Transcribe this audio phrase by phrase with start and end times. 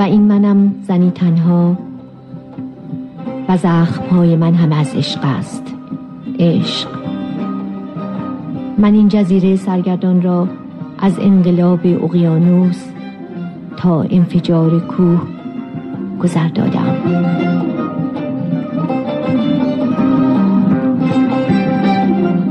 [0.00, 1.76] و این منم زنی تنها
[3.48, 5.74] و زخمهای من هم از عشق است.
[6.38, 6.88] عشق.
[8.78, 10.48] من این جزیره سرگردان را
[10.98, 12.84] از انقلاب اقیانوس
[13.80, 15.20] تا انفجار کوه
[16.22, 16.96] گذر دادم.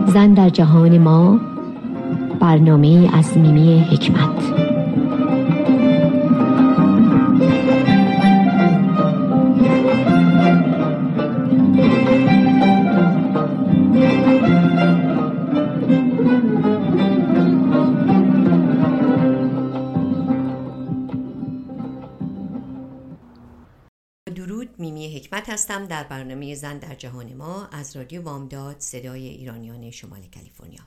[0.08, 1.40] زن در جهان ما
[2.40, 4.30] برنامه از میمی حکمت.
[14.40, 15.09] حکمت
[25.50, 30.82] هستم در برنامه زن در جهان ما از رادیو وامداد صدای ایرانیان شمال کالیفرنیا.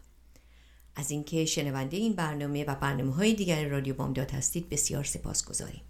[0.97, 5.83] از اینکه شنونده این برنامه و برنامه های دیگر رادیو وامداد هستید بسیار سپاس گذاریم.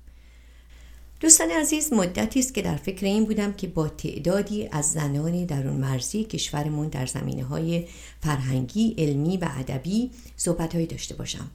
[1.20, 5.76] دوستان عزیز مدتی است که در فکر این بودم که با تعدادی از زنان درون
[5.76, 7.88] مرزی کشورمون در زمینه های
[8.20, 11.50] فرهنگی، علمی و ادبی صحبت داشته باشم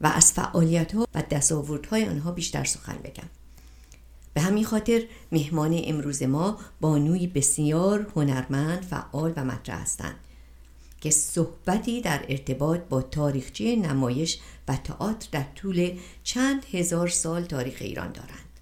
[0.00, 3.28] و از فعالیت ها و دستاوردهای آنها بیشتر سخن بگم.
[4.36, 10.16] به همین خاطر مهمان امروز ما بانوی بسیار هنرمند، فعال و مطرح هستند
[11.00, 17.76] که صحبتی در ارتباط با تاریخچه نمایش و تئاتر در طول چند هزار سال تاریخ
[17.80, 18.60] ایران دارند.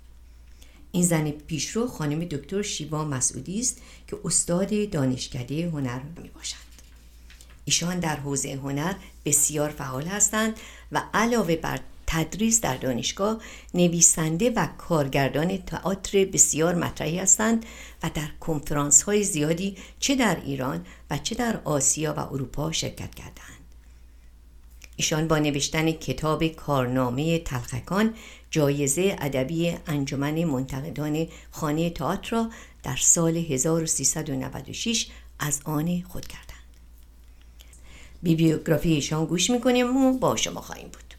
[0.93, 6.61] این زن پیشرو خانم دکتر شیوا مسعودی است که استاد دانشکده هنر می باشند.
[7.65, 8.95] ایشان در حوزه هنر
[9.25, 10.57] بسیار فعال هستند
[10.93, 13.41] و علاوه بر تدریس در دانشگاه
[13.75, 17.67] نویسنده و کارگردان تئاتر بسیار مطرحی هستند
[18.03, 23.15] و در کنفرانس های زیادی چه در ایران و چه در آسیا و اروپا شرکت
[23.15, 23.65] کردند.
[24.97, 28.15] ایشان با نوشتن کتاب کارنامه تلخکان
[28.51, 32.51] جایزه ادبی انجمن منتقدان خانه تئاتر را
[32.83, 35.07] در سال 1396
[35.39, 36.45] از آن خود کردند.
[38.23, 41.14] بیبیوگرافی ایشان گوش می‌کنیم و با شما خواهیم بود.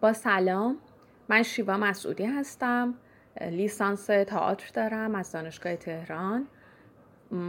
[0.00, 0.76] با سلام
[1.28, 2.94] من شیوا مسعودی هستم
[3.40, 6.46] لیسانس تئاتر دارم از دانشگاه تهران.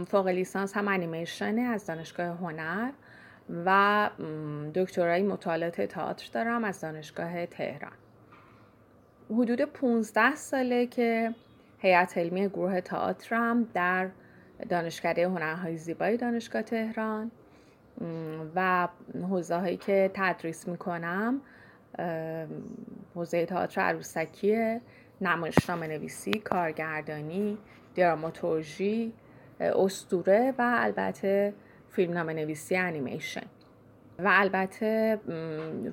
[0.06, 2.90] فوق لیسانس هم انیمیشن از دانشگاه هنر
[3.64, 4.10] و
[4.74, 7.92] دکترای مطالعات تئاتر دارم از دانشگاه تهران.
[9.30, 11.34] حدود 15 ساله که
[11.78, 14.08] هیئت علمی گروه تئاترم در
[14.68, 17.30] دانشکده هنرهای زیبای دانشگاه تهران.
[18.54, 18.88] و
[19.28, 21.40] حوزه هایی که تدریس می‌کنم
[23.14, 24.80] حوزه تئاتر عروسکی
[25.20, 27.58] نمایشنامه نویسی کارگردانی
[27.94, 29.12] دراماتورژی
[29.60, 31.54] استوره و البته
[31.88, 33.46] فیلمنامه نویسی انیمیشن.
[34.18, 35.20] و البته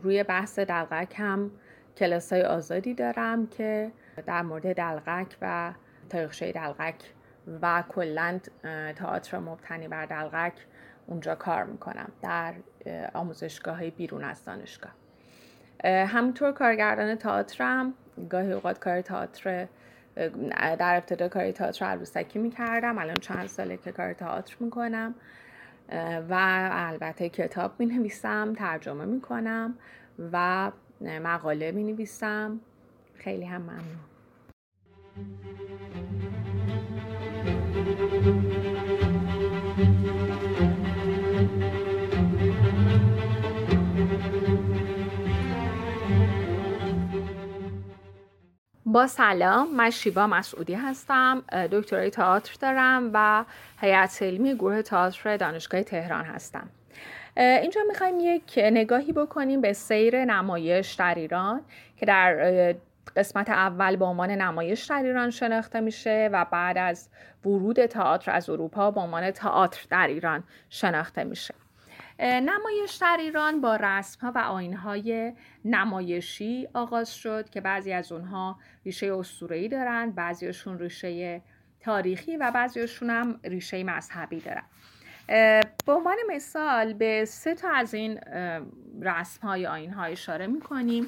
[0.03, 1.51] روی بحث دلغک هم
[1.97, 3.91] کلاس های آزادی دارم که
[4.25, 5.74] در مورد دلغک و
[6.09, 7.13] تاریخچه دلغک
[7.62, 8.51] و کلند
[8.95, 10.53] تئاتر مبتنی بر دلغک
[11.07, 12.53] اونجا کار می‌کنم در
[13.13, 14.91] آموزشگاه بیرون از دانشگاه.
[15.83, 17.93] همینطور کارگردان تئاترم
[18.29, 19.67] گاهی اوقات کار تئاتر
[20.55, 25.15] در ابتدا کار تئاتر عروسکی می‌کردم الان چند ساله که کار تئاتر می‌کنم.
[26.29, 26.35] و
[26.71, 29.77] البته کتاب می نویسم ترجمه می کنم
[30.31, 30.71] و
[31.01, 32.59] مقاله می نویسم
[33.15, 33.97] خیلی هم ممنون.
[48.87, 53.45] با سلام من شیوا مسعودی هستم دکترای تئاتر دارم و
[53.81, 56.69] هیئت علمی گروه تئاتر دانشگاه تهران هستم.
[57.37, 61.62] اینجا می‌خوایم یک نگاهی بکنیم به سیر نمایش در ایران
[61.97, 62.35] که در
[63.15, 67.09] قسمت اول به عنوان نمایش در ایران شناخته میشه و بعد از
[67.45, 71.53] ورود تئاتر از اروپا به عنوان تئاتر در ایران شناخته میشه.
[72.19, 75.33] نمایش در ایران با رسم ها و آین های
[75.65, 81.41] نمایشی آغاز شد که بعضی از اونها ریشه اسطوره‌ای دارند بعضیشون ریشه
[81.79, 84.63] تاریخی و بعضیشون هم ریشه مذهبی دارن.
[85.85, 88.19] به عنوان مثال به سه تا از این
[89.01, 91.05] رسم های آین ها اشاره می‌کنیم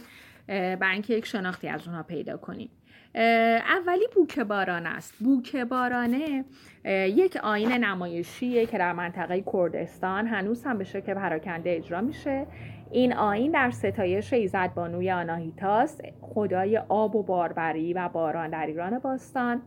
[0.47, 2.69] برای اینکه یک شناختی از اونها پیدا کنیم.
[3.15, 5.13] اولی بوک باران است.
[5.19, 6.45] بوک بارانه
[6.85, 12.45] یک آین نمایشیه که در منطقه کردستان هنوز هم به شکل پراکنده اجرا میشه.
[12.91, 18.99] این آین در ستایش ایزد بانوی آناهیتاس خدای آب و باربری و باران در ایران
[18.99, 19.61] باستان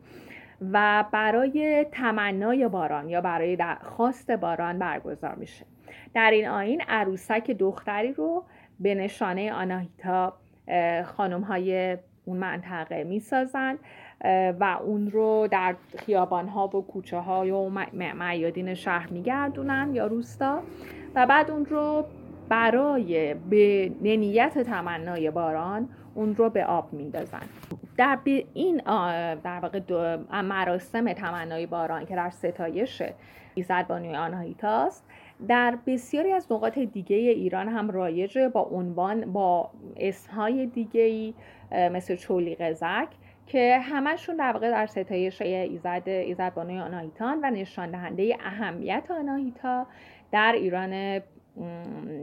[0.72, 5.66] و برای تمنای باران یا برای خواست باران برگزار میشه.
[6.14, 8.44] در این آین عروسک دختری رو
[8.80, 10.36] به نشانه آناهیتا
[11.04, 13.78] خانم های اون منطقه می‌سازند
[14.60, 17.70] و اون رو در خیابان ها و کوچه های و
[18.14, 20.62] میادین شهر میگردونن یا روستا.
[21.14, 22.04] و بعد اون رو
[22.48, 27.42] برای به نیت تمنای باران اون رو به آب میندازن.
[27.96, 28.18] در
[28.54, 28.76] این
[29.44, 29.80] در واقع
[30.42, 33.02] مراسم تمنای باران که در ستایش
[33.54, 35.04] ایزد بانوی آناهیتاست
[35.48, 41.34] در بسیاری از نقاط دیگه ایران هم رایجه با عنوان با اسمهای دیگه ای
[41.72, 43.08] مثل چولی قزک
[43.46, 49.86] که همشون در واقع در ستایش ایزد ایزد بانوی آناهیتان و نشان دهنده اهمیت آناهیتا
[50.32, 51.20] در ایران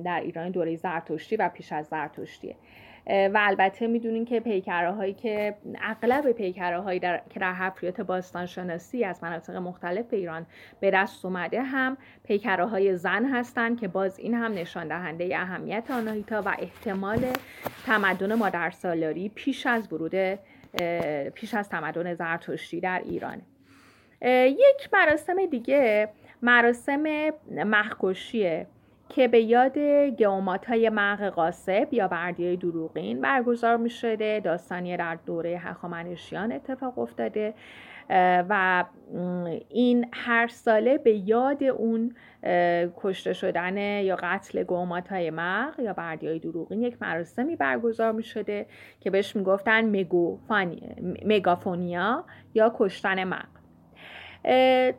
[0.04, 2.56] در ایران دوره زرتشتی و پیش از زرتشتیه.
[3.10, 7.22] و البته می‌دونین که پیکره هایی که اغلب پیکره هایی در...
[7.30, 10.46] که در حفریات باستان شناسی از مناطق مختلف ایران
[10.80, 15.92] به دست اومده هم پیکره های زن هستند که باز این هم نشان دهنده اهمیت
[15.92, 17.26] آناهیتا و احتمال
[17.86, 20.40] تمدن مادر سالاری پیش از ورود
[21.34, 23.42] پیش از تمدن زرتشتی در ایران.
[24.22, 26.10] یک مراسم دیگه
[26.42, 27.32] مراسم
[27.66, 28.68] محکشیه
[29.10, 29.78] که به یاد
[30.18, 36.52] گومات های مغ قاسب یا بردی های دروغین برگزار می شده داستانی در دوره هخامنشیان
[36.52, 37.54] اتفاق افتاده
[38.50, 38.86] و
[39.70, 42.16] این هر ساله به یاد اون
[42.98, 48.24] کشته شدن یا قتل گومات های مغ یا بردی های دروغین یک مراسمی برگزار می
[48.24, 48.66] شده
[49.00, 50.06] که بهش می گفتن
[51.26, 53.59] مگافونیا یا کشتن مغ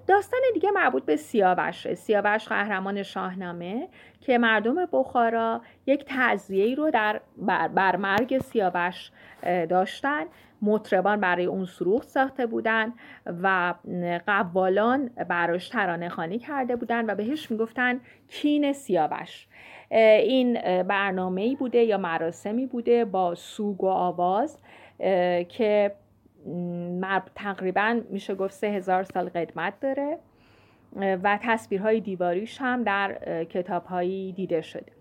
[0.07, 3.89] داستان دیگه مربوط به سیاوش سیاوش قهرمان شاهنامه
[4.21, 7.21] که مردم بخارا یک تعذیه رو در
[7.75, 9.11] بر, مرگ سیاوش
[9.69, 10.25] داشتن.
[10.63, 12.93] مطربان برای اون سروخ ساخته بودن
[13.43, 13.75] و
[14.27, 19.47] قوالان براش ترانه خانی کرده بودن و بهش می‌گفتن کین سیاوش.
[19.91, 24.59] این برنامه بوده یا مراسمی بوده با سوگ و آواز
[25.49, 25.93] که
[27.35, 30.19] تقریبا میشه گفت سه هزار سال قدمت داره
[30.97, 34.93] و تصویرهای دیواریش هم در کتابهایی دیده شده.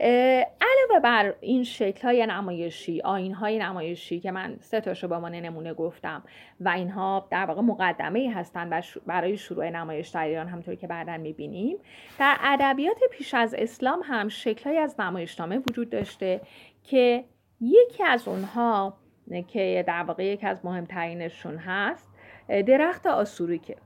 [0.00, 5.32] علاوه بر این شکل های نمایشی آین های نمایشی که من سه تاشو با من
[5.32, 6.22] نمونه گفتم
[6.60, 11.76] و اینها در واقع مقدمه هستند برای شروع نمایش در ایران همطور که بعدا می‌بینیم
[12.18, 16.40] در ادبیات پیش از اسلام هم شکل از نمایشنامه وجود داشته
[16.84, 17.24] که
[17.60, 18.99] یکی از اونها
[19.48, 22.08] که در واقع یکی از مهمترینشون هست
[22.48, 23.76] درخت آسوریکه.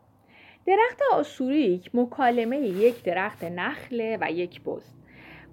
[0.66, 4.94] درخت آسوریک مکالمه یک درخت نخله و یک بز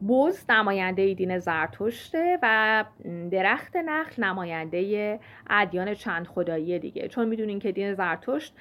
[0.10, 2.86] بز نماینده دین زرتشته و
[3.32, 7.08] درخت نخل نماینده ادیان چند خدایی دیگه.
[7.08, 8.56] چون می‌دونین که دین زرتشت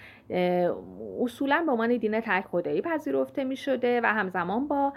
[1.21, 4.93] اصولا به عنوان دین تک خدایی پذیرفته می شده و همزمان با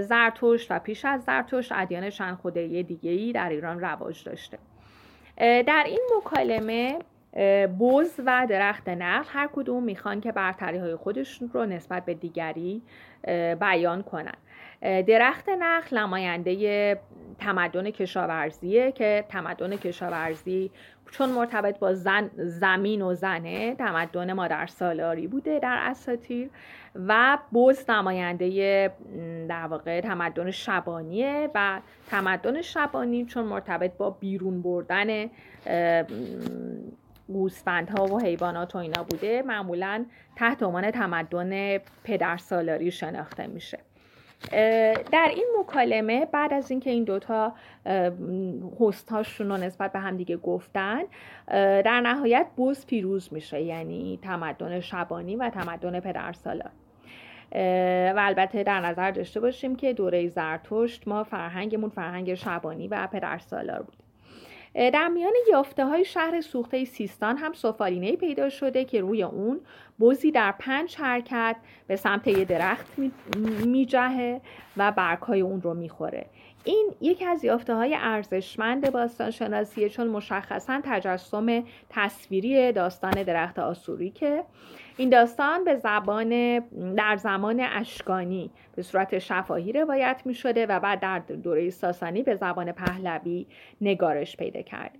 [0.00, 4.58] زرتشت و پیش از زرتشت ادیان چند خدایی دیگه ای در ایران رواج داشته.
[5.38, 6.98] در این مکالمه
[7.80, 12.82] بز و درخت نخل هر کدوم می‌خوان که برتری های خودشون رو نسبت به دیگری
[13.60, 14.34] بیان کنن.
[14.82, 17.00] درخت نخل نماینده
[17.38, 20.70] تمدن کشاورزیه که تمدن کشاورزی
[21.10, 26.50] چون مرتبط با زن زمین و زنه تمدن مادر سالاری بوده در اساطیر
[26.94, 28.90] و بز نماینده
[29.48, 35.30] در واقع تمدن شبانیه و تمدن شبانی چون مرتبط با بیرون بردن
[37.32, 40.04] گوسفندها و حیوانات و اینا بوده معمولا
[40.36, 43.78] تحت عنوان تمدن پدر سالاری شناخته میشه.
[45.12, 47.52] در این مکالمه بعد از اینکه این دوتا
[48.80, 51.02] هست هاشون رو نسبت به همدیگه گفتن
[51.82, 56.70] در نهایت بوز پیروز میشه یعنی تمدن شبانی و تمدن پدر سالار
[58.14, 63.38] و البته در نظر داشته باشیم که دوره زرتشت ما فرهنگمون فرهنگ شبانی و پدر
[63.38, 64.01] سالار بود.
[64.74, 69.60] در میان یافته های شهر سوخته سیستان هم سفالینه پیدا شده که روی اون
[70.00, 72.86] بزی در پنج حرکت به سمت یه درخت
[73.66, 74.40] میجهه
[74.76, 76.26] و برگهای اون رو می‌خوره.
[76.64, 84.10] این یکی از یافته های ارزشمند باستان شناسیه چون مشخصا تجسم تصویری داستان درخت آسوری
[84.10, 84.44] که
[84.96, 86.58] این داستان به زبان
[86.96, 92.34] در زمان اشکانی به صورت شفاهی روایت می شده و بعد در دوره ساسانی به
[92.36, 93.46] زبان پهلوی
[93.80, 94.98] نگارش پیدا کرد.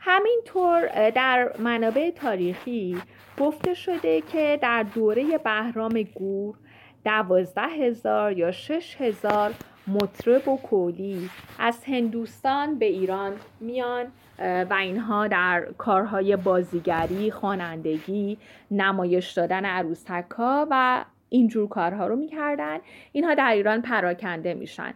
[0.00, 2.96] همینطور در منابع تاریخی
[3.40, 6.54] گفته شده که در دوره بهرام گور
[7.04, 9.54] دوازده هزار یا شش هزار
[9.88, 14.06] مطرب و کولی از هندوستان به ایران میان
[14.38, 18.38] و اینها در کارهای بازیگری، خوانندگی،
[18.70, 22.78] نمایش دادن عروسک ها و اینجور کارها رو می‌کردن.
[23.12, 24.94] اینها در ایران پراکنده میشن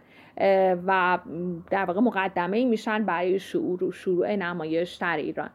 [0.87, 1.19] و
[1.69, 5.49] در واقع مقدمه میشن برای شعور شروع نمایش در ایران.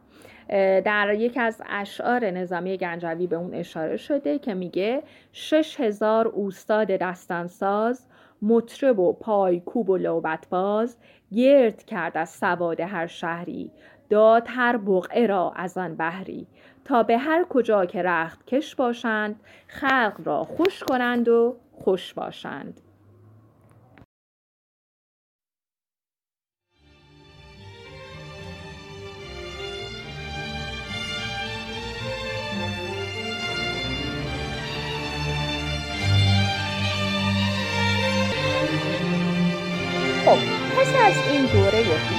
[0.81, 5.03] در یکی از اشعار نظامی گنجوی به اون اشاره شده که میگه
[5.33, 8.07] شش هزار اوستاد دستانساز
[8.43, 10.97] مطرب و پایکوب و لوبت باز
[11.33, 13.71] گرد کرد از سواد هر شهری
[14.11, 16.47] داد هر بقعه را از آن بهری
[16.85, 22.81] تا به هر کجا که رخت کش باشند خلق را خوش کنند و خوش باشند.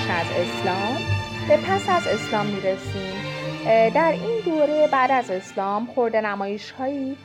[0.07, 0.97] پیش از اسلام
[1.47, 3.13] به پس از اسلام می‌رسیم.
[3.93, 7.17] در این دوره بعد از اسلام خورده نمایش هایی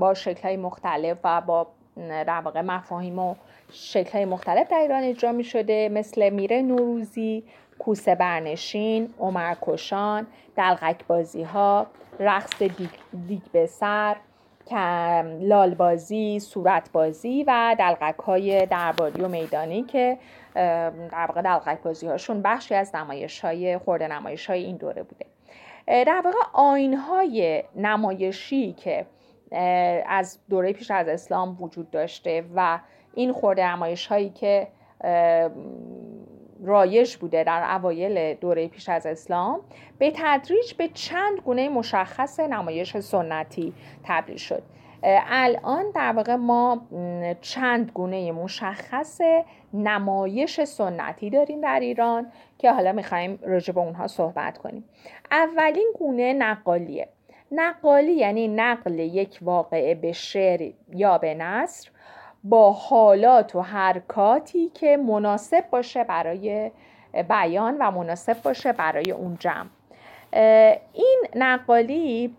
[0.00, 1.66] با شکل های مختلف و با
[2.08, 3.34] در مفاهیم و
[3.72, 7.44] شکل های مختلف در ایران اجرا می شده مثل میره نوروزی،
[7.78, 10.26] کوسه برنشین، عمر کشان،
[10.56, 11.86] دلغک بازی ها،
[12.20, 12.90] رقص دیگ,
[13.28, 14.16] دیگ به سر،
[15.40, 20.18] لال بازی، صورت بازی و دلغک های درباری و میدانی که
[20.54, 25.26] در واقع دلغک بازی هاشون بخشی از نمایش های خورده نمایش های این دوره بوده.
[25.86, 29.06] در واقع آین های نمایشی که
[30.06, 32.80] از دوره پیش از اسلام وجود داشته و
[33.14, 34.68] این خورده نمایش هایی که
[36.64, 39.60] رایج بوده در اوایل دوره پیش از اسلام
[39.98, 43.72] به تدریج به چند گونه مشخص نمایش سنتی
[44.04, 44.62] تبدیل شد.
[45.02, 46.86] الان در واقع ما
[47.40, 49.20] چند گونه مشخص
[49.74, 54.84] نمایش سنتی داریم در ایران که حالا می‌خوایم راجع به اونها صحبت کنیم.
[55.30, 57.08] اولین گونه نقالیه.
[57.52, 61.90] نقالی یعنی نقل یک واقعه به شعر یا به نصر
[62.44, 66.70] با حالات و حرکاتی که مناسب باشه برای
[67.28, 69.68] بیان و مناسب باشه برای اون جمع.
[70.92, 72.36] این نقالی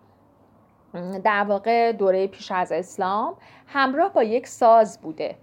[1.23, 3.35] در واقع دوره پیش از اسلام
[3.67, 5.35] همراه با یک ساز بوده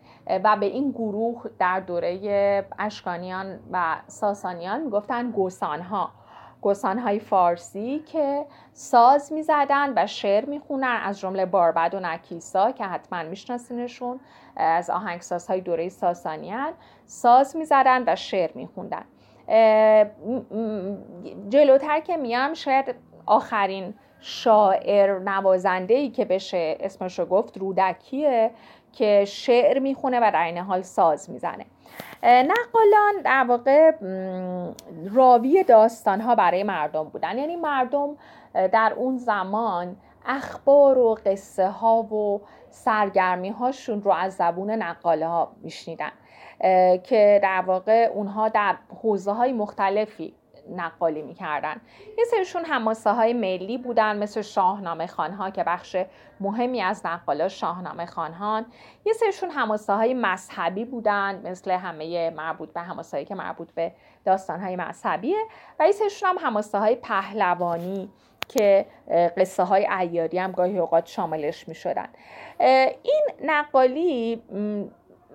[0.44, 6.10] و به این گروه در دوره اشکانیان و ساسانیان می‌گفتن گوسانها.
[6.60, 13.22] گوسانهای فارسی که ساز می‌زدن و شعر می‌خونن از جمله باربد و نکیسا که حتما
[13.22, 14.20] میشناسینشون
[14.56, 16.72] از آهنگسازهای دوره ساسانیان
[17.06, 19.04] ساز می‌زدن و شعر میخوندن.
[21.48, 22.94] جلوتر که میام شاید
[23.26, 23.94] آخرین
[24.24, 28.50] شاعر نوازنده ای که بشه اسمشو گفت رودکیه
[28.92, 31.66] که شعر می‌خونه و در این حال ساز می‌زنه.
[32.22, 33.90] نقالان در واقع
[35.14, 37.38] راوی داستان ها برای مردم بودن.
[37.38, 38.16] یعنی مردم
[38.54, 45.52] در اون زمان اخبار و قصه ها و سرگرمی هاشون رو از زبون نقاله ها
[45.62, 46.12] میشنیدن
[47.02, 50.34] که در واقع اونها در حوزه های مختلفی
[50.70, 51.80] نقالی می‌کردن.
[52.18, 55.96] یه سرشون هماسه های ملی بودن مثل شاهنامه خانها که بخش
[56.40, 58.66] مهمی از نقالا شاهنامه خانهان.
[59.06, 63.92] یه سرشون هماسه های مذهبی بودن مثل همه مربوط به هماسه که مربوط به
[64.24, 65.38] داستان های مذهبیه.
[65.80, 68.10] و یه سرشون هم هماسه های پهلوانی
[68.48, 68.86] که
[69.36, 72.08] قصه های عیاری هم گاهی اوقات شاملش می شدن
[73.02, 74.42] این نقالی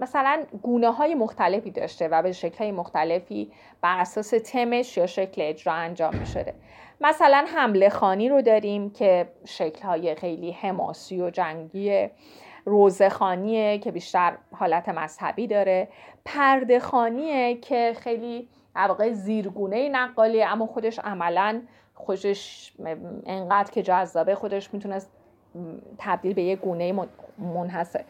[0.02, 3.52] مثلا گونه های مختلفی داشته و به شکل های مختلفی
[3.82, 6.54] بر اساس تمش یا شکل اجرا انجام می شده
[7.02, 12.08] مثلا حمله خانی رو داریم که شکل های خیلی حماسی و جنگی
[12.66, 15.88] روزه خانیه که بیشتر حالت مذهبی داره.
[16.26, 21.62] پرده خانیه که خیلی واقع زیرگونه نقالی اما خودش عملا
[21.94, 22.74] خودش
[23.26, 25.12] انقدر که جذابه خودش می‌تونست
[25.98, 28.04] تبدیل به یک گونه منحصر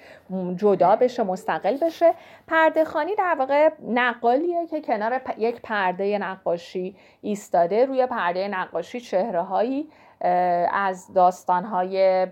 [0.56, 2.14] جدا بشه مستقل بشه.
[2.48, 9.42] پرده خانی در واقع نقالیه که کنار یک پرده نقاشی ایستاده روی پرده نقاشی چهره
[9.42, 9.90] هایی
[10.22, 12.28] از داستانهای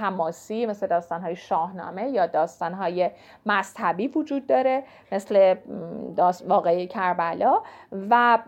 [0.00, 3.10] حماسی مثل داستانهای شاهنامه یا داستانهای
[3.46, 5.54] مذهبی وجود داره مثل
[6.46, 7.62] واقعی کربلا
[8.10, 8.38] و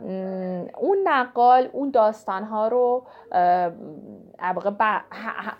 [0.78, 3.06] اون نقال اون داستانها رو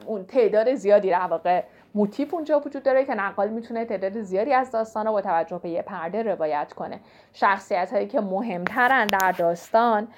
[0.07, 5.07] اون تعداد زیادی واقع موتیف اونجا وجود داره که نقال می‌تونه تعداد زیادی از داستان
[5.07, 7.01] رو با توجه به یه پرده روایت کنه.
[7.33, 10.09] شخصیت هایی که مهمترن در داستان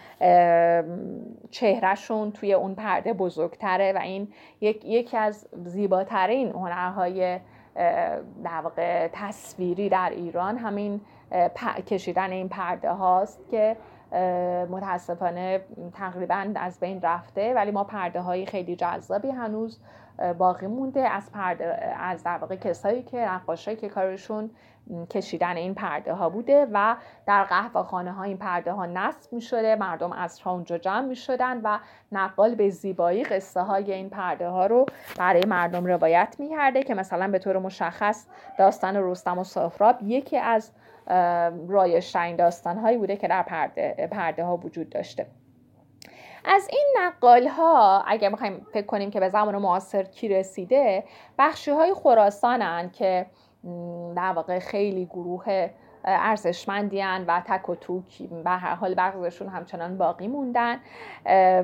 [1.51, 4.29] چهرهشون توی اون پرده بزرگتره و این
[4.61, 7.41] یک، یکی از زیباترین هنرهای
[8.45, 11.01] در واقع تصویری در ایران همین
[11.87, 13.77] کشیدن این پرده هاست که
[14.71, 15.61] متاسفانه
[15.95, 19.81] تقریبا از بین رفته ولی ما پرده های خیلی جذابی هنوز
[20.39, 21.65] باقی مونده از پرده
[21.99, 24.51] از در واقع کسایی که نقاشایی که کارشون
[25.11, 29.41] کشیدن این پرده ها بوده و در قهوه خانه ها این پرده ها نصب می
[29.41, 31.79] شده مردم از اونجا جمع می شدن و
[32.13, 34.87] نقال به زیبایی قصه های این پرده ها رو
[35.19, 38.27] برای مردم روایت می کرده که مثلا به طور مشخص
[38.59, 40.73] داستان رستم و سهراب یکی از
[41.69, 45.27] رایشترین داستان هایی بوده که در پرده, پرده ها وجود داشته.
[46.45, 51.05] از این نقال ها اگر می‌خوایم فکر کنیم که به زمان معاصر کی رسیده
[51.39, 53.27] بخشی های خراسانن که
[54.17, 55.71] در واقع خیلی گروه
[56.05, 60.81] ارزشمندی و تک و توک به هر حال بعضشون همچنان باقی موندن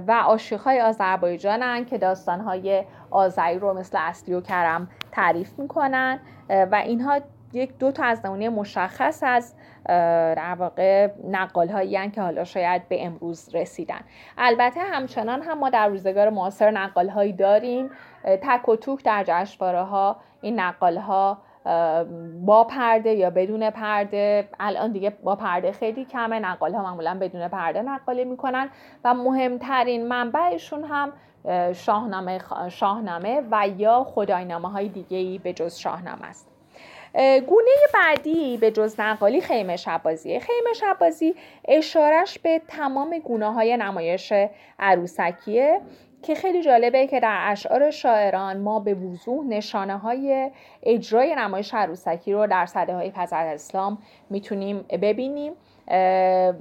[0.06, 7.20] و های آذربایجانن که های آذری رو مثل اصلی و کرم تعریف می‌کنن و اینها
[7.52, 9.54] یک دو تا از نمونه مشخص از
[10.36, 14.00] در واقع نقال هایی که حالا شاید به امروز رسیدن.
[14.38, 17.90] البته همچنان هم ما در روزگار معاصر نقال هایی داریم
[18.24, 21.38] تک و توک در جشنواره ها این نقال ها
[22.44, 26.38] با پرده یا بدون پرده الان دیگه با پرده خیلی کمه.
[26.38, 28.68] نقال ها معمولا بدون پرده نقاله می‌کنن
[29.04, 31.12] و مهمترین منبعشون هم
[31.72, 32.38] شاهنامه,
[32.68, 36.57] شاهنامه و یا خداینامه های دیگه ای به جز شاهنامه است.
[37.46, 40.38] گونه بعدی به جز نقالی خیمه شبازیه.
[40.38, 41.34] خیمه شبازی
[41.68, 44.32] اشارش به تمام گونه های نمایش
[44.78, 45.80] عروسکیه
[46.22, 50.50] که خیلی جالبه که در اشعار شاعران ما به وضوح نشانه های
[50.82, 53.98] اجرای نمایش عروسکی رو در صده های پس از اسلام
[54.30, 55.52] می‌تونیم ببینیم.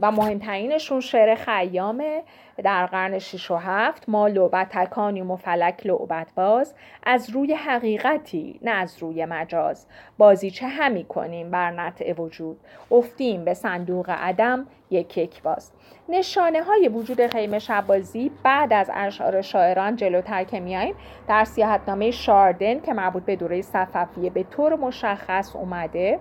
[0.02, 2.24] و مهمترینشون شعر خیامه
[2.64, 8.60] در قرن 6 و 7 ما لعبت تکانیم و فلک لعبت باز از روی حقیقتی
[8.62, 9.86] نه از روی مجاز.
[10.18, 12.58] بازی چه همی کنیم بر نطع وجود؟
[12.92, 15.72] افتیم به صندوق عدم یک یک باز.
[16.10, 20.96] نشانه های وجود خیمه شبازی بعد از اشعار شاعران جلوتر که میاییم
[21.28, 26.20] در سیاحتنامه شاردن که مربوط به دوره صفویه به طور مشخص اومده.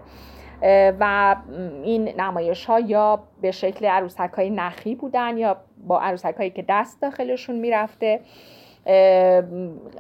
[1.01, 1.37] و
[1.83, 6.65] این نمایش ها یا به شکل عروسک های نخی بودن یا با عروسک هایی که
[6.69, 8.21] دست داخلشون می‌رفته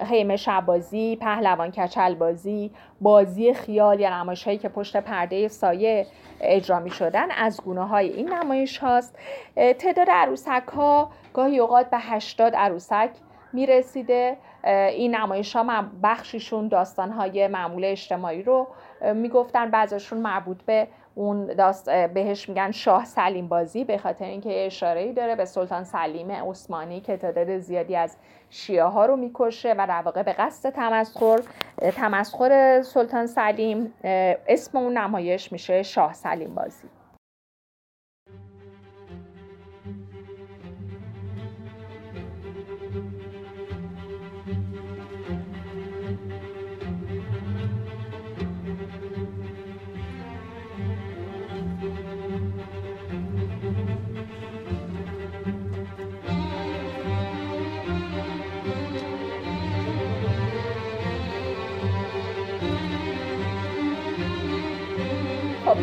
[0.08, 6.06] خیمه شبازی، پهلوان کچل بازی، بازی خیال یا نمایش هایی که پشت پرده سایه
[6.40, 9.18] اجرا می شدن از گونه های این نمایش هاست.
[9.56, 13.10] تعداد عروسک ها گاهی اوقات به 80 عروسک
[13.52, 14.36] می رسیده
[14.90, 18.66] این نمایش ها بخشیشون داستان های معمول اجتماعی رو
[19.14, 25.00] می‌گفتن بعضشون مربوط به اون داست بهش میگن شاه سلیم بازی به خاطر اینکه اشاره
[25.00, 28.16] ای داره به سلطان سلیم عثمانی که تعداد زیادی از
[28.50, 31.40] شیعه ها رو می‌کشه و در واقع به قصد تمسخر
[31.96, 33.94] تمسخر سلطان سلیم
[34.48, 36.88] اسم اون نمایش میشه شاه سلیم بازی.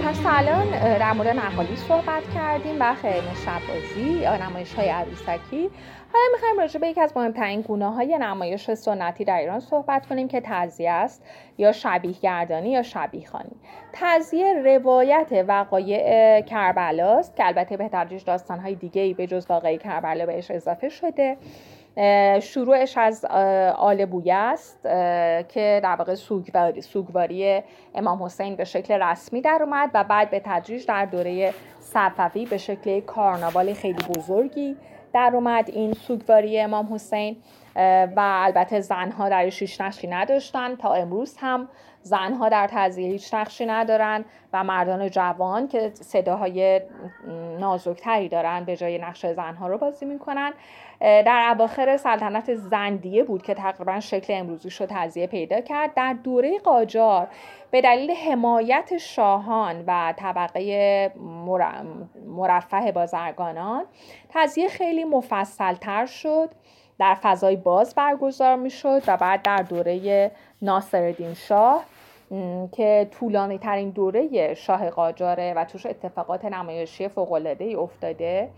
[0.02, 5.70] پس الان در مورد نقالی صحبت کردیم و خیلی شبازی یا نمایش های عروسکی.
[6.14, 10.28] حالا می‌خوایم راجع به یکی از مهمترین گونه های نمایش سنتی در ایران صحبت کنیم
[10.28, 11.26] که تعذیه است
[11.58, 13.56] یا شبیه گردانی یا شبیه خانی
[13.94, 19.78] تعذیه روایت وقایع کربلاست که البته به تدریج داستان های دیگه ای به جز واقعی
[19.78, 21.38] کربلا بهش اضافه شده.
[22.42, 23.26] شروعش از
[23.76, 24.84] آل بویه است
[25.50, 27.62] که در واقع سوگواری, سوگواری
[27.96, 32.58] امام حسین به شکل رسمی در اومد و بعد به تدریج در دوره صفوی به
[32.58, 34.78] شکل کارناوال خیلی بزرگی
[35.14, 35.70] در اومد.
[35.70, 37.38] این سوگواری امام حسین
[37.76, 40.76] و البته زنها در هیچ نقشی نداشتن.
[40.76, 41.70] تا امروز هم
[42.02, 46.82] زنها در تعذیه هیچ نقشی ندارن و مردان جوان که صداهای
[47.60, 50.54] نازکتری دارن به جای نقش زنها رو بازی می‌کنن.
[51.00, 55.94] در اواخر سلطنت زندیه بود که تقریبا شکل امروزی شد تعذیه پیدا کرد.
[55.94, 57.28] در دوره قاجار
[57.72, 61.12] به دلیل حمایت شاهان و طبقه
[62.26, 63.86] مرفه بازرگانان
[64.30, 66.50] تعذیه خیلی مفصلتر شد.
[67.00, 71.84] در فضای باز برگزار می شد و بعد در دوره ناصرالدین شاه
[72.72, 77.32] که طولانی ترین دوره شاه قاجاره و توش اتفاقات نمایشی فوق
[77.80, 78.50] افتاده.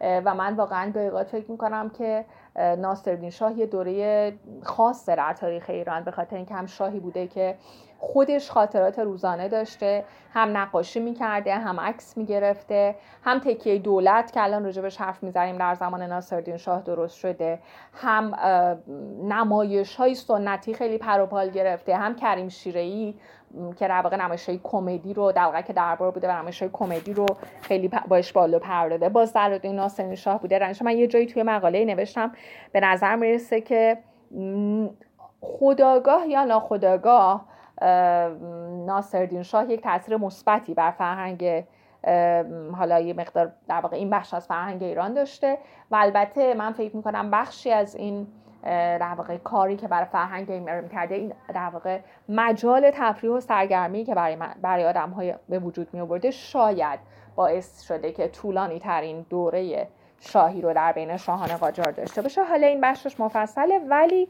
[0.00, 2.24] و من واقعا گاهی فکر می‌کنم که
[2.56, 7.54] ناصرالدین شاه یه دوره خاص در تاریخ ایران به خاطر اینکه هم شاهی بوده که
[7.98, 14.64] خودش خاطرات روزانه داشته هم نقاشی می‌کرده هم عکس می‌گرفته هم تکیه دولت که الان
[14.64, 17.58] راجبش حرف می‌زنیم در زمان ناصرالدین شاه درست شده
[17.94, 18.34] هم
[19.22, 23.14] نمایش های سنتی خیلی پروپال گرفته هم کریم شیرهی
[23.76, 27.12] که در واقع نمایش های کمدی رو در که دربار بوده و نمایش های کمدی
[27.12, 27.26] رو
[27.62, 30.58] خیلی باش بالا پر باز در ناصرالدین شاه بوده.
[30.58, 32.32] رنش من یه جایی توی مقاله نوشتم
[32.72, 33.98] به نظر می‌رسه که
[35.40, 37.57] خداگاه یا ناخداگاه
[38.86, 41.64] ناصرالدین شاه یک تاثیر مثبتی بر فرهنگ
[42.76, 45.58] حالا یه مقدار در واقع این بخش از فرهنگ ایران داشته
[45.90, 48.26] و البته من فکر می‌کنم بخشی از این
[48.64, 54.04] در واقع کاری که برای فرهنگ ایران کرده این در واقع مجال تفریح و سرگرمی
[54.04, 57.00] که برای, برای آدم های به وجود می آورده شاید
[57.36, 59.88] باعث شده که طولانی ترین دوره
[60.20, 62.44] شاهی رو در بین شاهان قاجار داشته باشه.
[62.44, 64.28] حالا این بخشش مفصله ولی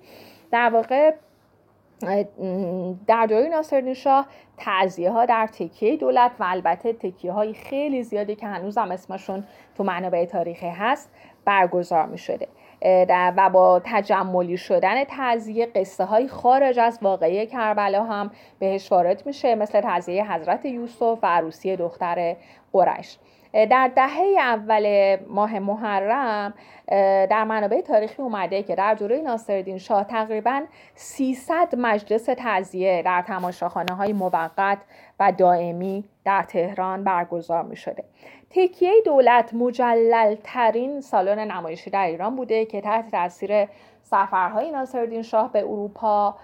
[0.51, 1.15] در واقع
[3.07, 8.35] در دوره ناصرالدین شاه تعذیه ها در تکیه دولت و البته تکیه های خیلی زیادی
[8.35, 9.45] که هنوز هم اسمشون
[9.77, 11.11] تو منابع تاریخی هست
[11.45, 12.49] برگزار می شده
[13.09, 19.55] و با تجملی شدن تعذیه قصه های خارج از واقعی کربلا هم بهش وارد میشه
[19.55, 22.37] مثل تعذیه حضرت یوسف و عروسی دختر
[22.73, 23.19] قرش
[23.53, 26.55] در دهه اول ماه محرم
[27.31, 30.63] در منابع تاریخی اومده که در دوره ناصرالدین شاه تقریبا
[30.95, 34.79] 300 مجلس تعزیه در تماشاخانه های موقت
[35.21, 38.05] و دائمی در تهران برگزار می شده.
[38.51, 43.69] تکیه دولت مجلل ترین سالن نمایشی در ایران بوده که تحت تاثیر
[44.03, 46.37] سفرهای ناصرالدین شاه به اروپا،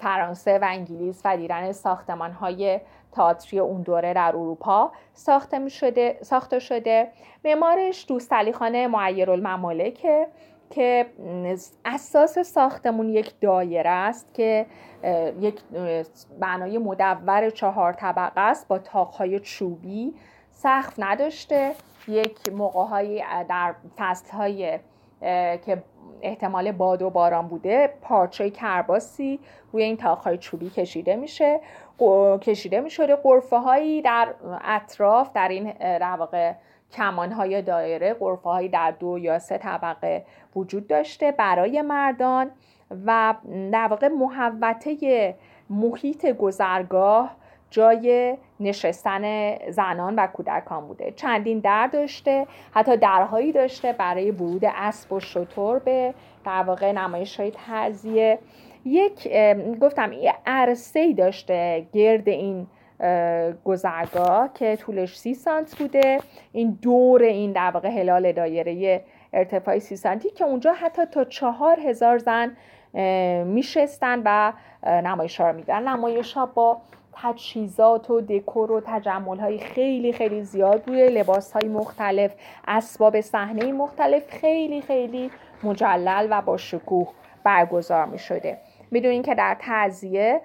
[0.00, 2.80] فرانسه و انگلیس و دیدن ساختمانهای
[3.12, 7.08] تئاتری اون دوره در اروپا ساخته شده ساخته شده.
[7.44, 10.26] معمارش دوست علی خانه معیر الممالکه
[10.70, 11.06] که
[11.84, 14.66] اساس ساختمون یک دایره است که
[15.40, 15.60] یک
[16.40, 20.14] بنای مدور چهار طبقه است با تاقهای چوبی
[20.50, 21.74] سقف نداشته.
[22.08, 24.78] یک موقع در فصل های
[25.64, 25.82] که
[26.22, 29.40] احتمال باد و باران بوده پارچه کرباسی
[29.72, 31.60] روی این تاقهای چوبی کشیده میشه.
[32.42, 34.34] کشیده می‌شده قرفه هایی در
[34.64, 36.52] اطراف در این در واقع
[36.92, 40.24] کمان های دایره قرفه هایی در دو یا سه طبقه
[40.56, 42.50] وجود داشته برای مردان
[43.06, 43.34] و
[43.72, 45.34] در واقع محوطه
[45.70, 47.36] محیط گذرگاه
[47.70, 51.12] جای نشستن زنان و کودکان بوده.
[51.16, 57.40] چندین در داشته حتی درهایی داشته برای ورود اسب و شطور به در واقع نمایش
[57.40, 57.50] های
[58.84, 59.28] یک
[59.80, 62.66] گفتم یه عرصه داشته گرد این
[63.64, 66.18] گذرگاه که طولش سی سانت بوده.
[66.52, 71.80] این دور این در واقع هلال دایره ارتفاع سی سانتی که اونجا حتی تا چهار
[71.80, 72.56] هزار زن
[73.44, 74.52] میشستن و
[74.86, 75.88] نمایش ها میدن.
[75.88, 76.80] نمایش ها با
[77.12, 82.34] تجهیزات و دکور و تجمل های خیلی خیلی زیاد روی لباس های مختلف
[82.68, 85.30] اسباب صحنه مختلف خیلی خیلی
[85.62, 87.08] مجلل و با شکوه
[87.44, 88.58] برگزار می شده
[88.90, 90.40] می‌دونین که در تعذیه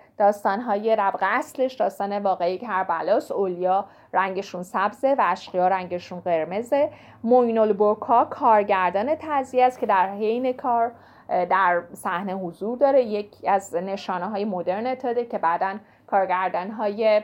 [0.45, 6.89] های ربق اصلش داستان واقعی کربلاس اولیا رنگشون سبزه و اشقیا رنگشون قرمزه.
[7.23, 10.91] موین البرکا کارگردان تعذیه است که در حین کار
[11.27, 13.03] در صحنه حضور داره.
[13.03, 15.75] یکی از نشانه های مدرن تاده که بعدا
[16.07, 17.21] کارگردان های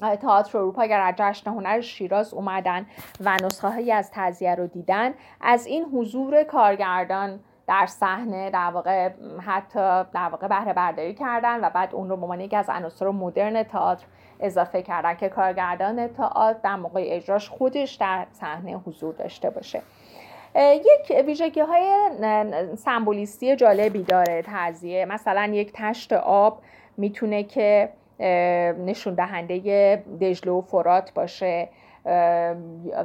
[0.00, 2.86] تئاتر اروپا در جشن هنر شیراز اومدن
[3.20, 9.10] و نسخه هایی از تزیه رو دیدن از این حضور کارگردان در صحنه در واقع
[9.46, 13.08] حتی در واقع بهره برداری کردن و بعد اون رو به عنوان یکی از عناصر
[13.08, 14.04] مدرن تئاتر
[14.40, 19.82] اضافه کردن که کارگردان تئاتر در موقع اجراش خودش در صحنه حضور داشته باشه.
[20.56, 22.10] یک ویژگی های
[22.76, 26.60] سمبولیستی جالبی داره تعذیه مثلا یک تشت آب
[26.96, 27.88] می‌تونه که
[28.86, 31.68] نشون دهنده دجله و فرات باشه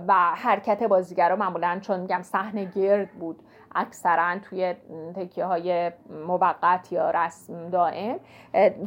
[0.08, 3.40] و حرکت بازیگرا معمولا چون میگم صحنه گرد بود.
[3.76, 4.74] اکثرا توی
[5.16, 5.92] تکیه های
[6.28, 8.20] موقت یا رسم دائم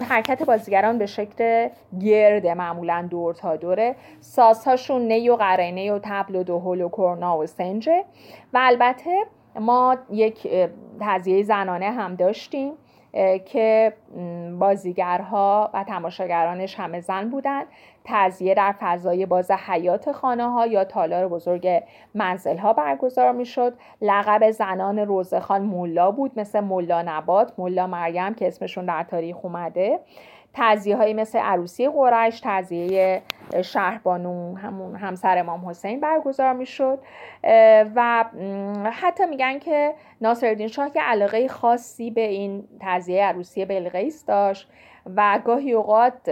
[0.08, 1.68] حرکت بازیگران به شکل
[2.00, 3.96] گرده معمولا دور تا دوره.
[4.20, 8.04] سازهاشون نی و قرینه و تبل و دهل و کرنا و سنجه.
[8.52, 9.10] و البته
[9.60, 10.48] ما یک
[11.00, 12.72] تزیه زنانه هم داشتیم.
[13.44, 13.92] که
[14.58, 17.66] بازیگرها و تماشاگرانش همه زن بودند
[18.04, 21.82] تزیه در فضای باز حیات خانه ها یا تالار بزرگ
[22.14, 28.34] منزل ها برگزار می شد لقب زنان روزخان مولا بود مثل مولا نبات مولا مریم
[28.34, 30.00] که اسمشون در تاریخ اومده.
[30.56, 33.22] تعذیه هایی مثل عروسی قرش تعذیه
[33.62, 36.98] شهربانو همون همسر امام حسین برگزار می‌شد.
[37.94, 38.24] و
[38.92, 44.68] حتی میگن که ناصرالدین شاه که علاقه خاصی به این تعذیه عروسی بلقیس داشت
[45.16, 46.30] و گاهی اوقات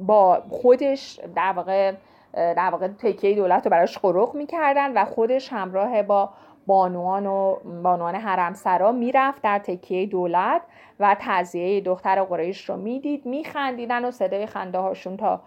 [0.00, 1.92] با خودش در واقع
[2.34, 6.30] در واقع تکیه دولت رو براش قروق می‌کردن و خودش همراه با
[6.66, 10.62] بانوان و بانوان حرمسرا می‌رفت در تکیه دولت
[11.00, 15.40] و تعذیه دختر قریش رو می‌دید میخندیدن و صدای خنده هاشون تا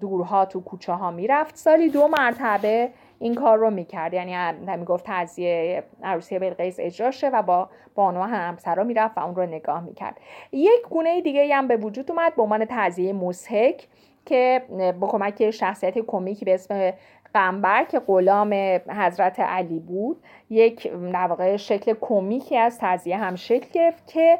[0.00, 1.56] دورها تو کوچه ها می‌رفت.
[1.56, 4.14] سالی دو مرتبه این کار رو می‌کرد.
[4.14, 4.36] یعنی
[4.76, 9.84] می‌گفت تعذیه عروسی بلقیس اجرا شه و با بانو همسرا می‌رفت و اون رو نگاه
[9.84, 10.16] می‌کرد.
[10.52, 13.88] یک گونه دیگه هم به وجود اومد به عنوان تعذیه مسحک
[14.26, 14.62] که
[15.00, 16.92] با کمک شخصیت کمیکی به اسم
[17.34, 18.54] قنبر که غلام
[18.88, 20.16] حضرت علی بود
[20.50, 24.38] یک در واقع شکل کمیکی از تعذیه هم شکل گرفت که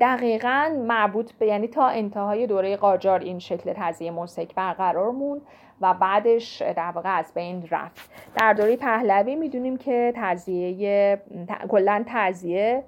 [0.00, 5.40] دقیقا مربوط به یعنی تا انتهای دوره قاجار این شکل تعذیه مسک برقرار موند
[5.80, 8.10] و بعدش در واقع از بین رفت.
[8.36, 11.22] در دوره پهلوی می‌دونیم که تعذیه
[11.68, 12.84] کلا تعذیه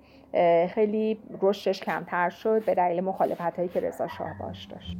[0.74, 4.96] خیلی رشدش کمتر شد به دلیل مخالفت هایی که رضا شاه باش داشت.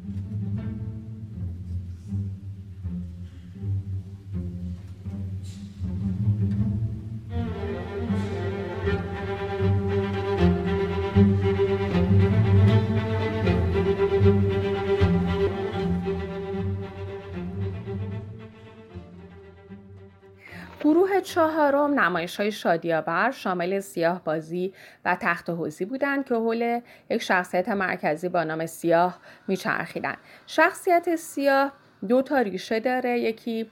[20.81, 24.73] گروه چهارم نمایش های شادیابر شامل سیاه بازی
[25.05, 31.73] و تخت حوزی بودند که حول یک شخصیت مرکزی با نام سیاه میچرخیدند شخصیت سیاه
[32.09, 33.21] دو تا ریشه داره.
[33.21, 33.71] یکی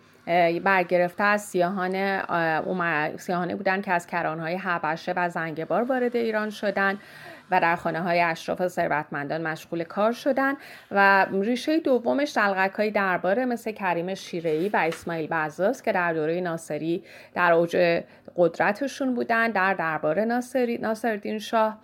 [0.64, 2.22] برگرفته از سیاهان
[3.16, 6.98] سیاهانه بودند که از کرانهای حبشه و زنگبار وارد ایران شدند.
[7.50, 10.54] و در خانه های اشراف ثروتمندان مشغول کار شدن
[10.90, 16.40] و ریشه دومش دلغک های درباره مثل کریم شیرهی و اسماعیل بعزاز که در دوره
[16.40, 17.04] ناصری
[17.34, 18.02] در اوج
[18.36, 21.78] قدرتشون بودن در دربار ناصری ناصرالدین شاه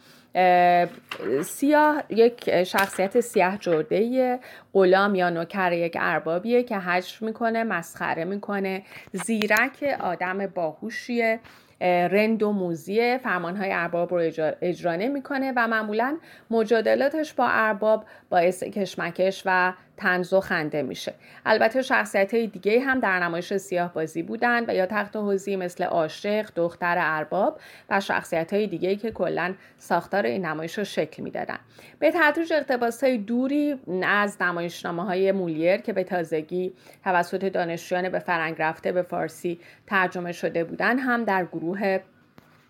[1.45, 4.39] سیاه یک شخصیت سیاه جرده
[4.73, 11.41] غلام یا نوکر یک اربابیه که حجر می‌کنه مسخره می‌کنه زیرک آدم باهوشیه.
[11.83, 14.19] رند و موزی فرمانهای ارباب رو
[14.63, 16.19] اجرا می‌کنه و معمولا
[16.51, 21.15] مجادلاتش با ارباب باعث کشمکش و تنز و خنده میشه.
[21.47, 25.85] البته شخصیت های دیگه هم در نمایش سیاه بازی بودن و یا تخت حوزی مثل
[25.85, 27.61] عاشق دختر ارباب
[27.91, 31.59] و شخصیت های دیگه که کلا ساختار این نمایش رو شکل می‌دادن.
[31.99, 36.73] به تدریج اقتباس های دوری از نمایشنامه های مولیر که به تازگی
[37.05, 41.99] توسط دانشجویان به فرنگ رفته به فارسی ترجمه شده بودن هم در گروه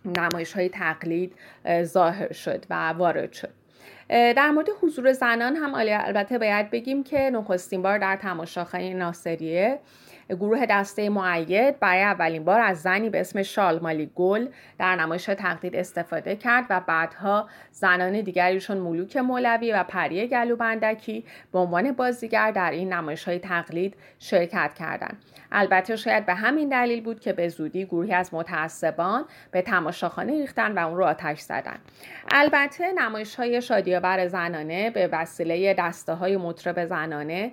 [0.04, 1.34] نمایش های تقلید
[1.82, 3.61] ظاهر شد و وارد شد.
[4.08, 9.78] در مورد حضور زنان هم البته باید بگیم که نخستین بار در تماشاخانه ناصریه.
[10.28, 14.46] گروه دسته معید برای اولین بار از زنی به اسم شالمالی گل
[14.78, 21.58] در نمایش تقدید استفاده کرد و بعدها زنان دیگریشون ملوک مولوی و پریه گلوبندکی به
[21.58, 25.22] عنوان بازیگر در این نمایش های تقلید شرکت کردند.
[25.52, 30.72] البته شاید به همین دلیل بود که به زودی گروهی از متعصبان به تماشاخانه ریختن
[30.72, 31.76] و اون رو آتش زدن.
[32.30, 37.52] البته نمایش های شادیابر زنانه به وسیله دسته های مطرب زنانه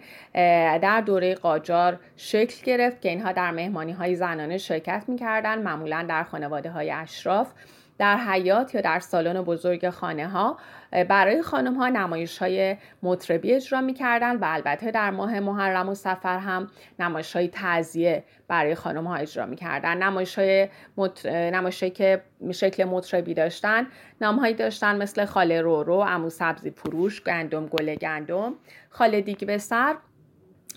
[0.82, 6.24] در دوره قاجار شکل گرفت که اینها در مهمانی های زنانه شرکت می‌کردن معمولا در
[6.24, 7.48] خانواده های اشراف.
[8.00, 10.58] در حیات یا در سالن بزرگ خانه ها
[10.92, 16.38] برای خانم ها نمایش های مطربی اجرا می‌کردن و البته در ماه محرم و سفر
[16.38, 16.68] هم
[17.00, 20.04] نمایش های تعذیه برای خانم ها اجرا می‌کردن.
[20.04, 20.70] نمایش های
[21.26, 23.88] نمایش که شکل مطربی داشتن
[24.22, 28.54] نامهایی داشتن مثل خاله رورو، امو سبزی پروش، گندم گل گندم،
[28.90, 29.96] خاله دیگ به سر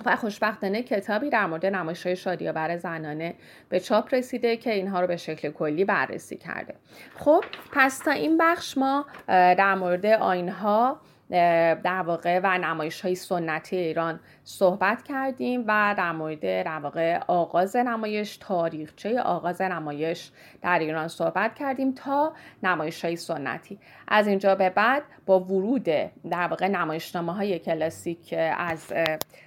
[0.05, 3.35] و خوشبختانه کتابی در مورد نمایش های شادیآور زنانه
[3.69, 6.75] به چاپ رسیده که اینها رو به شکل کلی بررسی کرده.
[7.17, 11.01] خب پس تا این بخش ما در مورد آینها
[11.31, 17.77] در واقع و نمایش های سنتی ایران صحبت کردیم و در مورد در واقع آغاز
[17.77, 20.31] نمایش تاریخچه آغاز نمایش
[20.63, 23.79] در ایران صحبت کردیم تا نمایش های سنتی.
[24.09, 25.85] از اینجا به بعد با ورود
[26.31, 28.93] در واقع نمایشنامه های کلاسیک از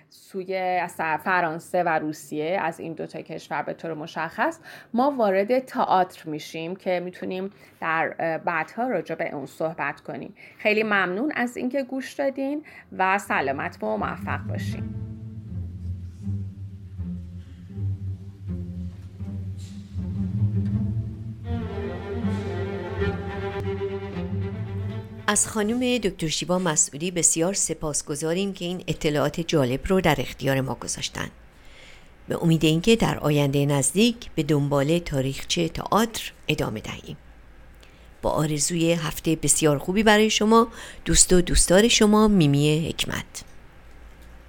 [0.09, 0.81] سوی
[1.23, 4.59] فرانسه و روسیه از این دوتا کشور به طور مشخص
[4.93, 7.49] ما وارد تئاتر میشیم که می‌تونیم
[7.81, 10.35] در بعدها راجع به اون صحبت کنیم.
[10.57, 12.65] خیلی ممنون از اینکه گوش دادین
[12.97, 14.84] و سلامت و موفق باشین.
[25.27, 30.75] از خانم دکتر شیوا مسعودی بسیار سپاسگزاریم که این اطلاعات جالب رو در اختیار ما
[30.75, 31.27] گذاشتن.
[32.27, 37.17] به امید اینکه در آینده نزدیک به دنبال تاریخچه تئاتر ادامه دهیم.
[38.21, 40.67] با آرزوی هفته بسیار خوبی برای شما
[41.05, 43.54] دوست و دوستدار شما میمی حکمت.